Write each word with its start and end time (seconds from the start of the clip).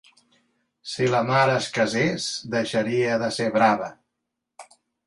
Si 0.93 1.09
la 1.17 1.19
mar 1.27 1.43
es 1.57 1.67
casés, 1.77 2.27
deixaria 2.57 3.21
de 3.27 3.33
ser 3.41 3.53
brava. 3.61 3.97